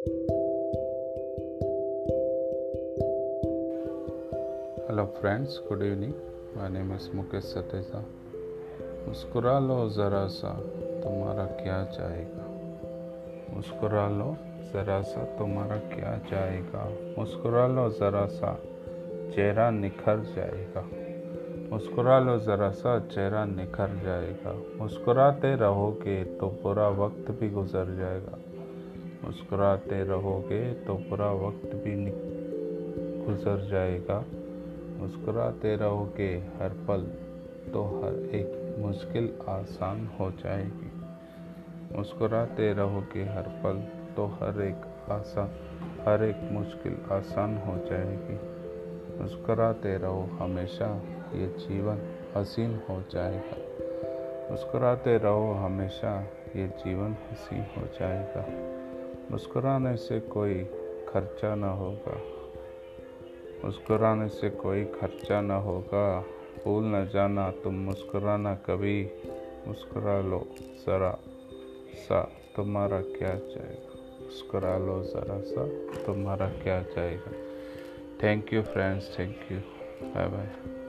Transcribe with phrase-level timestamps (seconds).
[0.00, 0.14] Hello
[5.04, 6.12] friends good evening
[6.56, 8.00] my name is Mukesh Sateja
[9.08, 10.52] मुस्कुरा लो ज़रा सा
[11.04, 12.44] तुम्हारा क्या चाहेगा
[13.56, 14.36] मुस्कुरा लो
[14.72, 16.88] ज़रा सा तुम्हारा क्या चाहेगा
[17.18, 18.54] मुस्कुरा लो ज़रा सा
[19.34, 20.88] चेहरा निखर जाएगा।
[21.72, 28.38] मुस्कुरा लो ज़रा सा चेहरा निखर जाएगा। मुस्कुराते रहोगे तो बुरा वक्त भी गुजर जाएगा।
[29.24, 31.94] मुस्कुराते रहोगे तो बुरा वक्त भी
[33.26, 34.24] गुजर जाएगा।
[34.98, 37.02] मुस्कुराते रहोगे हर पल
[37.72, 40.90] तो हर एक मुश्किल आसान हो जाएगी।
[41.96, 43.82] मुस्कुराते रहोगे हर पल
[44.16, 45.50] तो हर एक आसान
[46.00, 48.38] हर एक मुश्किल आसान हो जाएगी।
[49.22, 50.86] मुस्कुराते रहो हमेशा,
[51.34, 51.98] ये जीवन
[52.36, 53.56] हसीन हो जाएगा।
[54.50, 56.20] मुस्कुराते रहो हमेशा,
[56.56, 58.44] ये जीवन हसीन हो जाएगा।
[59.30, 60.54] मुस्कुराने से कोई
[61.08, 62.20] खर्चा न होगा।
[63.64, 66.24] मुस्कुराने से कोई खर्चा न होगा।
[66.64, 69.10] भूल न जाना, तुम मुस्कुराना कभी।
[69.66, 71.18] मुस्कुरा लो ज़रा
[71.94, 74.24] सा, तुम्हारा क्या जाएगा?
[74.24, 75.66] मुस्कुरा लो ज़रा सा,
[76.06, 77.32] तुम्हारा क्या जाएगा?
[78.22, 79.58] Thank you friends thank you
[80.02, 80.79] bye bye